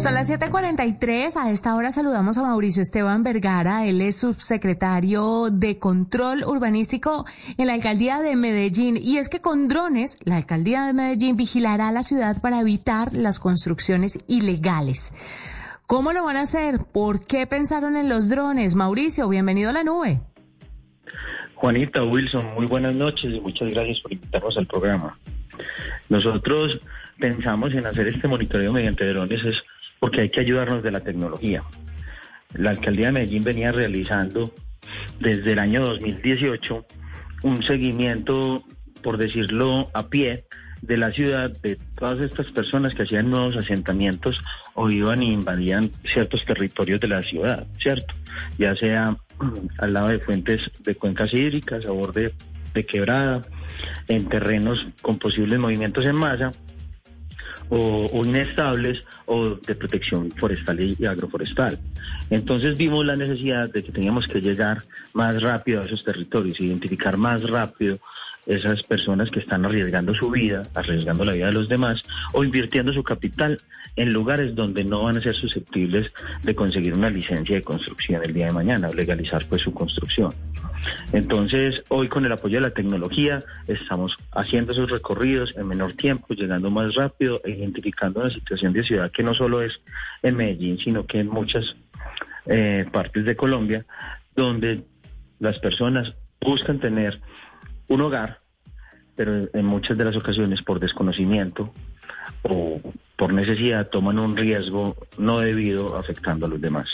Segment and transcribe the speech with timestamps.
[0.00, 1.36] Son las 7:43.
[1.36, 3.84] A esta hora saludamos a Mauricio Esteban Vergara.
[3.84, 7.26] Él es subsecretario de Control Urbanístico
[7.58, 8.96] en la alcaldía de Medellín.
[8.96, 13.38] Y es que con drones, la alcaldía de Medellín vigilará la ciudad para evitar las
[13.38, 15.12] construcciones ilegales.
[15.86, 16.78] ¿Cómo lo van a hacer?
[16.90, 18.74] ¿Por qué pensaron en los drones?
[18.76, 20.22] Mauricio, bienvenido a la nube.
[21.56, 25.18] Juanita, Wilson, muy buenas noches y muchas gracias por invitarnos al programa.
[26.08, 26.78] Nosotros
[27.18, 29.56] pensamos en hacer este monitoreo mediante drones es
[30.00, 31.62] porque hay que ayudarnos de la tecnología.
[32.54, 34.52] La alcaldía de Medellín venía realizando
[35.20, 36.84] desde el año 2018
[37.42, 38.64] un seguimiento,
[39.02, 40.44] por decirlo a pie,
[40.82, 44.42] de la ciudad de todas estas personas que hacían nuevos asentamientos
[44.74, 48.14] o iban y invadían ciertos territorios de la ciudad, ¿cierto?
[48.58, 49.16] Ya sea
[49.78, 52.32] al lado de fuentes de cuencas hídricas, a borde
[52.72, 53.42] de quebrada,
[54.08, 56.52] en terrenos con posibles movimientos en masa
[57.70, 61.78] o, inestables o de protección forestal y, agroforestal.
[62.28, 64.84] Entonces vimos la necesidad de que teníamos que llegar
[65.14, 67.98] más rápido a esos territorios, identificar más rápido
[68.46, 72.92] esas personas que están arriesgando su vida, arriesgando la vida de los demás o invirtiendo
[72.92, 73.60] su capital
[73.96, 76.10] en lugares donde no van a ser susceptibles
[76.42, 80.34] de conseguir una licencia de construcción el día de mañana o legalizar pues su construcción.
[81.12, 86.34] Entonces, hoy con el apoyo de la tecnología estamos haciendo esos recorridos en menor tiempo,
[86.34, 89.80] llegando más rápido e identificando una situación de ciudad que no solo es
[90.22, 91.76] en Medellín, sino que en muchas
[92.46, 93.84] eh, partes de Colombia,
[94.34, 94.84] donde
[95.38, 97.20] las personas buscan tener
[97.88, 98.38] un hogar,
[99.16, 101.72] pero en muchas de las ocasiones por desconocimiento
[102.42, 102.80] o
[103.16, 106.90] por necesidad toman un riesgo no debido afectando a los demás.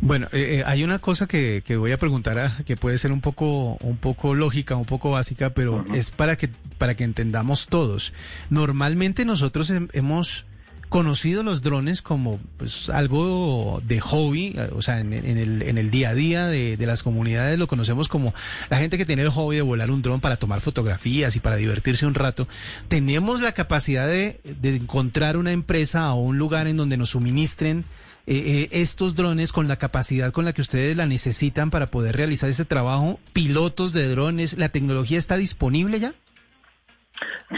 [0.00, 3.10] Bueno, eh, eh, hay una cosa que, que, voy a preguntar a, que puede ser
[3.10, 6.48] un poco, un poco lógica, un poco básica, pero es para que,
[6.78, 8.12] para que entendamos todos.
[8.48, 10.46] Normalmente nosotros hemos
[10.88, 16.10] conocido los drones como pues, algo de hobby, o sea, en, el, en el día
[16.10, 18.32] a día de, de, las comunidades lo conocemos como
[18.70, 21.56] la gente que tiene el hobby de volar un dron para tomar fotografías y para
[21.56, 22.48] divertirse un rato.
[22.88, 27.84] Tenemos la capacidad de, de encontrar una empresa o un lugar en donde nos suministren
[28.30, 32.14] eh, eh, estos drones con la capacidad con la que ustedes la necesitan para poder
[32.14, 36.12] realizar ese trabajo, pilotos de drones, ¿la tecnología está disponible ya?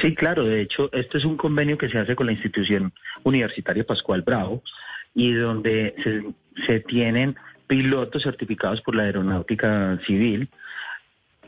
[0.01, 0.45] Sí, claro.
[0.45, 2.93] De hecho, este es un convenio que se hace con la institución
[3.25, 4.63] universitaria Pascual Bravo
[5.13, 6.33] y donde
[6.67, 7.35] se, tienen
[7.67, 10.51] pilotos certificados por la aeronáutica civil,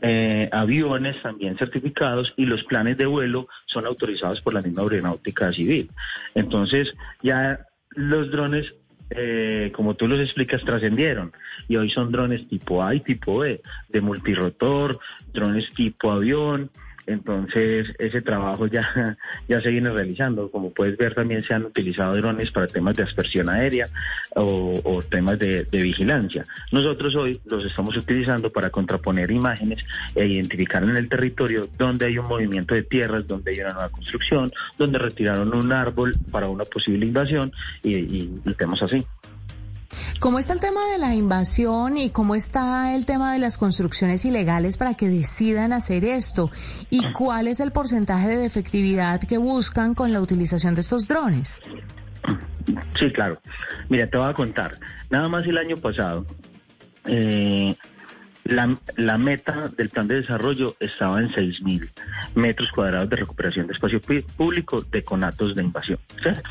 [0.01, 5.53] eh, aviones también certificados y los planes de vuelo son autorizados por la misma aeronáutica
[5.53, 5.89] civil.
[6.35, 8.73] Entonces, ya los drones,
[9.15, 11.33] eh, como tú los explicas, trascendieron.
[11.67, 14.99] Y hoy son drones tipo A y tipo B, de multirotor,
[15.33, 16.71] drones tipo avión,
[17.05, 20.49] entonces, ese trabajo ya, ya se viene realizando.
[20.49, 23.89] Como puedes ver, también se han utilizado drones para temas de aspersión aérea
[24.35, 26.45] o, temas de, vigilancia.
[26.71, 29.83] Nosotros hoy los estamos utilizando para contraponer imágenes
[30.15, 33.89] e identificar en el territorio donde hay un movimiento de tierras, donde hay una nueva
[33.89, 37.51] construcción, donde retiraron un árbol para una posible invasión
[37.83, 39.05] y, y, y temas así.
[40.19, 44.25] ¿Cómo está el tema de la invasión y cómo está el tema de las construcciones
[44.25, 46.51] ilegales para que decidan hacer esto?
[46.89, 51.61] ¿Y cuál es el porcentaje de efectividad que buscan con la utilización de estos drones?
[52.97, 53.41] Sí, claro.
[53.89, 54.79] Mira, te voy a contar.
[55.09, 56.25] Nada más el año pasado,
[57.05, 57.75] eh,
[58.45, 61.89] la, la, meta del plan de desarrollo estaba en 6.000
[62.35, 64.01] metros cuadrados de recuperación de espacio
[64.37, 65.99] público de conatos de invasión.
[66.21, 66.49] ¿cierto?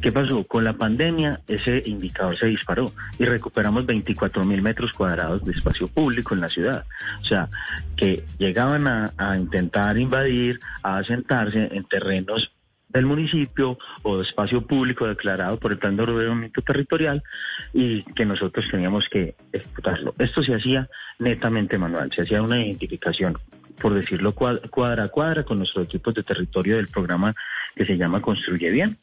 [0.00, 0.44] ¿Qué pasó?
[0.44, 5.88] Con la pandemia ese indicador se disparó y recuperamos 24 mil metros cuadrados de espacio
[5.88, 6.84] público en la ciudad.
[7.20, 7.48] O sea,
[7.96, 12.52] que llegaban a, intentar invadir, a asentarse en terrenos
[12.88, 17.24] del municipio o de espacio público declarado por el plan de ordenamiento territorial
[17.72, 20.14] y que nosotros teníamos que ejecutarlo.
[20.18, 20.88] Esto se hacía
[21.18, 23.36] netamente manual, se hacía una identificación,
[23.80, 27.34] por decirlo cuadra a cuadra, con nuestros equipos de territorio del programa
[27.74, 28.96] que se llama Construye Bien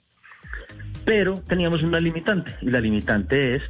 [1.06, 3.62] pero teníamos una limitante y la limitante es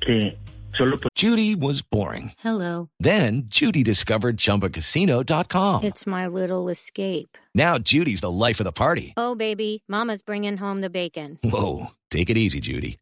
[0.00, 0.36] que
[0.76, 1.08] Solo por...
[1.14, 2.32] Judy was boring.
[2.38, 2.88] Hello.
[2.98, 5.84] Then Judy discovered ChumbaCasino.com.
[5.84, 7.38] It's my little escape.
[7.54, 9.14] Now Judy's the life of the party.
[9.16, 11.38] Oh, baby, Mama's bringing home the bacon.
[11.44, 12.98] Whoa, take it easy, Judy.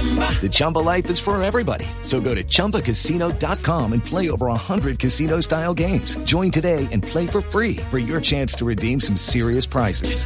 [0.00, 1.84] The Chumba life is for everybody.
[2.02, 6.16] So go to ChumbaCasino.com and play over 100 casino style games.
[6.24, 10.24] Join today and play for free for your chance to redeem some serious prizes.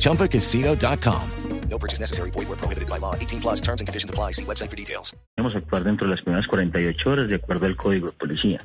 [0.00, 1.30] ChumbaCasino.com.
[1.70, 2.30] No purchase necessary.
[2.30, 3.14] Void where prohibited by law.
[3.14, 4.32] 18 plus terms and conditions apply.
[4.32, 5.14] See website for details.
[5.36, 8.60] Debemos actuar dentro de las primeras 48 horas de acuerdo al código de policía.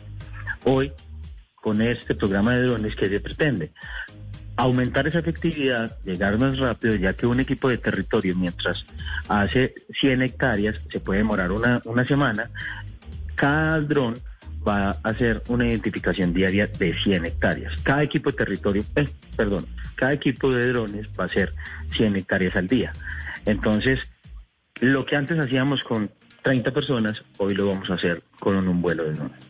[0.65, 0.91] Hoy,
[1.55, 3.71] con este programa de drones, ¿qué se pretende?
[4.59, 8.85] Aumentar esa efectividad, llegar más rápido, ya que un equipo de territorio, mientras
[9.29, 12.49] hace 100 hectáreas, se puede demorar una, una semana,
[13.35, 14.19] cada dron
[14.67, 17.73] va a hacer una identificación diaria de 100 hectáreas.
[17.83, 19.07] Cada equipo de territorio, eh,
[19.37, 19.65] perdón,
[19.95, 21.53] cada equipo de drones va a hacer
[21.91, 22.91] 100 hectáreas al día.
[23.45, 24.11] Entonces,
[24.81, 26.11] lo que antes hacíamos con
[26.43, 29.48] 30 personas, hoy lo vamos a hacer con un vuelo de drones.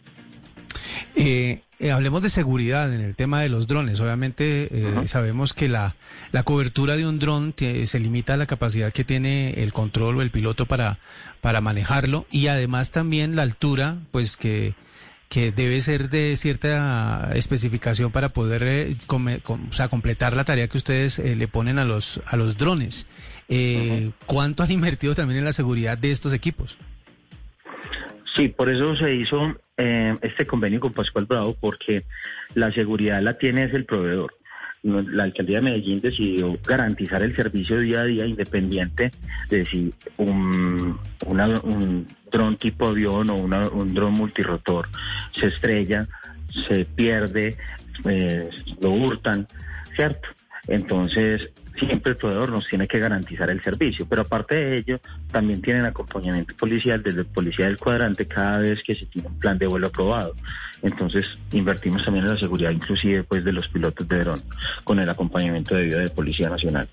[1.22, 4.00] Eh, eh, hablemos de seguridad en el tema de los drones.
[4.00, 5.96] Obviamente eh, sabemos que la,
[6.32, 10.22] la cobertura de un dron se limita a la capacidad que tiene el control o
[10.22, 11.00] el piloto para,
[11.42, 14.76] para manejarlo y además también la altura, pues que,
[15.28, 20.46] que debe ser de cierta especificación para poder eh, come- com- o sea, completar la
[20.46, 23.08] tarea que ustedes eh, le ponen a los, a los drones.
[23.50, 26.78] Eh, ¿Cuánto han invertido también en la seguridad de estos equipos?
[28.36, 32.06] Sí, por eso se hizo eh, este convenio con Pascual Bravo, porque
[32.54, 34.36] la seguridad la tiene es el proveedor.
[34.82, 39.12] La alcaldía de Medellín decidió garantizar el servicio día a día independiente
[39.50, 40.98] de si un,
[42.32, 44.88] dron tipo avión o un dron multirotor
[45.38, 46.08] se estrella,
[46.68, 47.58] se pierde,
[48.06, 48.50] eh,
[48.80, 49.48] lo hurtan,
[49.96, 50.30] ¿cierto?
[50.70, 51.50] Entonces,
[51.80, 55.02] siempre el proveedor nos tiene que garantizar el servicio, pero aparte de ello,
[55.32, 59.58] también tienen acompañamiento policial desde Policía del Cuadrante cada vez que se tiene un plan
[59.58, 60.36] de vuelo aprobado.
[60.84, 64.44] Entonces, invertimos también en la seguridad, inclusive pues de los pilotos de dron,
[64.84, 66.88] con el acompañamiento debido de Policía Nacional.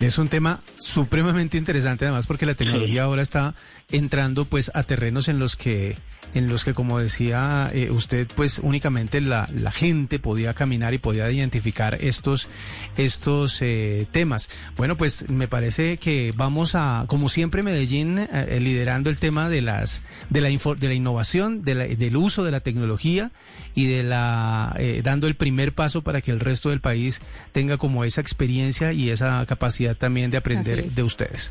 [0.00, 3.54] Es un tema supremamente interesante además porque la tecnología ahora está
[3.90, 5.96] entrando pues a terrenos en los que
[6.34, 10.98] en los que como decía eh, usted pues únicamente la, la gente podía caminar y
[10.98, 12.48] podía identificar estos
[12.96, 14.50] estos eh, temas.
[14.76, 19.62] Bueno pues me parece que vamos a como siempre Medellín eh, liderando el tema de
[19.62, 23.30] las de la info- de la innovación de la- del uso de la tecnología
[23.74, 27.20] y de la eh, dando el primer paso para que el resto del país
[27.52, 31.50] tenga como esa experiencia y esa capacidad también de aprender de ustedes.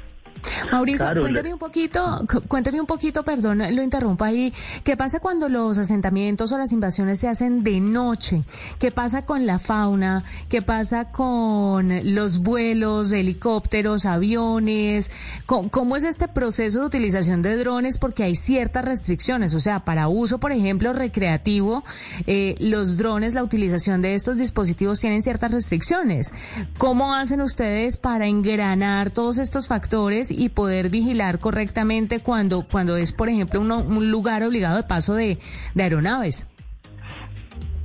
[0.71, 4.53] Mauricio, Claro, cuénteme le- un poquito, cu- cuénteme un poquito, perdón, lo interrumpo ahí.
[4.83, 8.43] ¿Qué pasa cuando los asentamientos o las invasiones se hacen de noche?
[8.79, 10.23] ¿Qué pasa con la fauna?
[10.49, 15.11] ¿Qué pasa con los vuelos, helicópteros, aviones?
[15.45, 17.97] ¿Cómo, cómo es este proceso de utilización de drones?
[17.97, 21.83] Porque hay ciertas restricciones, o sea, para uso, por ejemplo, recreativo,
[22.25, 26.31] eh, los drones, la utilización de estos dispositivos tienen ciertas restricciones.
[26.77, 33.11] ¿Cómo hacen ustedes para engranar todos estos factores y poder vigilar correctamente cuando, cuando es,
[33.13, 35.37] por ejemplo, uno- un lugar obligado de paso de,
[35.75, 36.47] de aeronaves?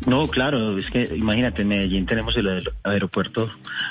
[0.06, 3.48] No, claro, es que imagínate, en Medellín tenemos el aer- aeropuerto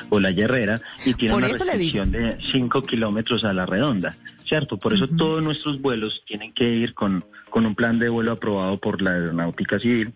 [0.09, 4.77] o la Herrera y tiene Por una restricción de 5 kilómetros a la redonda, ¿cierto?
[4.77, 8.77] Por eso todos nuestros vuelos tienen que ir con, con un plan de vuelo aprobado
[8.77, 10.13] por la Aeronáutica Civil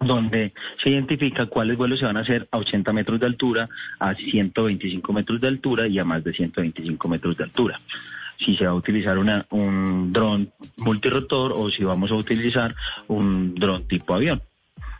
[0.00, 0.52] donde
[0.82, 3.68] se identifica cuáles vuelos se van a hacer a 80 metros de altura,
[3.98, 7.80] a 125 metros de altura y a más de 125 metros de altura.
[8.38, 12.74] Si se va a utilizar una, un dron multirotor o si vamos a utilizar
[13.08, 14.42] un dron tipo avión.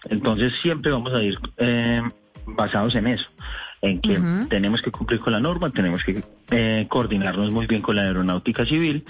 [0.08, 2.02] Entonces siempre vamos a ir eh,
[2.46, 3.26] basados en eso,
[3.80, 7.96] en que tenemos que cumplir con la norma, tenemos que eh, coordinarnos muy bien con
[7.96, 9.04] la aeronáutica civil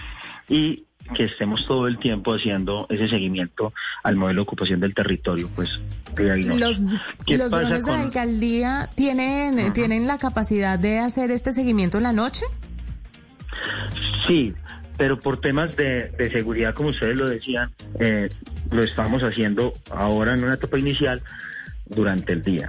[0.49, 5.50] y que estemos todo el tiempo haciendo ese seguimiento al modelo de ocupación del territorio,
[5.54, 5.80] pues
[6.16, 6.56] de ahí no.
[6.56, 6.82] Los,
[7.26, 12.12] ¿Qué los de la alcaldía tienen, tienen la capacidad de hacer este seguimiento en la
[12.12, 12.46] noche.
[14.26, 14.54] Sí,
[14.96, 17.70] pero por temas de, de seguridad, como ustedes lo decían,
[18.00, 18.28] eh,
[18.70, 21.23] lo estamos haciendo ahora en una etapa inicial
[21.87, 22.68] durante el día.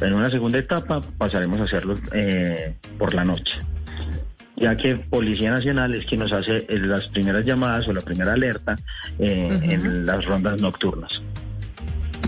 [0.00, 3.58] En una segunda etapa pasaremos a hacerlo eh, por la noche,
[4.56, 8.32] ya que Policía Nacional es quien nos hace eh, las primeras llamadas o la primera
[8.32, 8.76] alerta
[9.18, 11.22] eh, en las rondas nocturnas.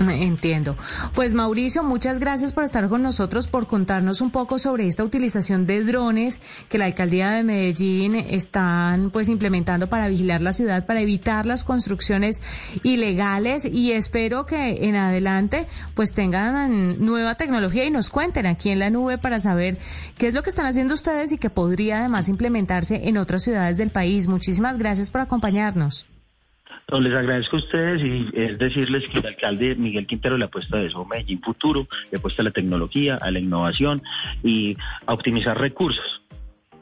[0.01, 0.77] Entiendo.
[1.15, 5.67] Pues Mauricio, muchas gracias por estar con nosotros, por contarnos un poco sobre esta utilización
[5.67, 11.01] de drones que la alcaldía de Medellín están pues implementando para vigilar la ciudad, para
[11.01, 12.43] evitar las construcciones
[12.83, 18.81] ilegales y espero que en adelante pues tengan nueva tecnología y nos cuenten aquí en
[18.81, 19.79] la nube para saber
[20.19, 23.77] qué es lo que están haciendo ustedes y que podría además implementarse en otras ciudades
[23.77, 24.29] del país.
[24.29, 26.07] Muchísimas gracias por acompañarnos.
[26.89, 30.83] Les agradezco a ustedes y es decirles que el alcalde Miguel Quintero le apuesta a
[30.83, 34.03] eso, Medellín Futuro, le apuesta a la tecnología, a la innovación
[34.43, 34.77] y
[35.07, 36.23] a optimizar recursos.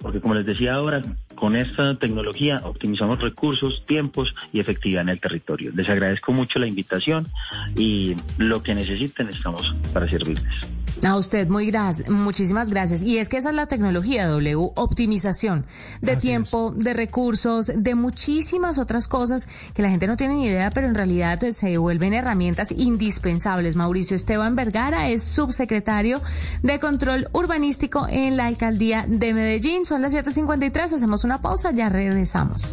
[0.01, 1.03] Porque como les decía ahora,
[1.37, 5.71] con esta tecnología optimizamos recursos, tiempos y efectividad en el territorio.
[5.75, 7.29] Les agradezco mucho la invitación
[7.77, 10.67] y lo que necesiten estamos para servirles.
[11.05, 13.03] A usted, muy gracias, muchísimas gracias.
[13.03, 15.67] Y es que esa es la tecnología W, optimización
[16.01, 20.71] de tiempo, de recursos, de muchísimas otras cosas que la gente no tiene ni idea,
[20.71, 23.75] pero en realidad se vuelven herramientas indispensables.
[23.75, 26.21] Mauricio Esteban Vergara es subsecretario
[26.63, 29.85] de Control Urbanístico en la Alcaldía de Medellín.
[29.85, 32.73] Son las 7.53, hacemos una pausa, ya regresamos.